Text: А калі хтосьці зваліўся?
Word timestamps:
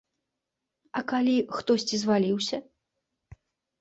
А 1.01 1.03
калі 1.11 1.35
хтосьці 1.57 1.95
зваліўся? 2.05 2.57